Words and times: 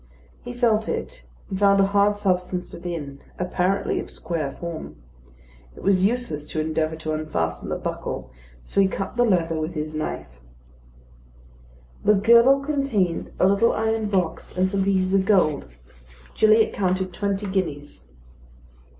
He 0.41 0.51
felt 0.51 0.89
it, 0.89 1.25
and 1.47 1.59
found 1.59 1.79
a 1.79 1.85
hard 1.85 2.17
substance 2.17 2.71
within, 2.71 3.19
apparently 3.37 3.99
of 3.99 4.09
square 4.09 4.51
form. 4.51 4.95
It 5.75 5.83
was 5.83 6.03
useless 6.05 6.47
to 6.47 6.59
endeavour 6.59 6.95
to 6.95 7.11
unfasten 7.13 7.69
the 7.69 7.75
buckle, 7.75 8.31
so 8.63 8.81
he 8.81 8.87
cut 8.87 9.15
the 9.15 9.21
leather 9.23 9.59
with 9.59 9.75
his 9.75 9.93
knife. 9.93 10.41
The 12.03 12.15
girdle 12.15 12.61
contained 12.61 13.31
a 13.39 13.45
little 13.45 13.73
iron 13.73 14.07
box 14.09 14.57
and 14.57 14.67
some 14.67 14.85
pieces 14.85 15.13
of 15.13 15.25
gold. 15.25 15.67
Gilliatt 16.35 16.73
counted 16.73 17.13
twenty 17.13 17.45
guineas. 17.45 18.07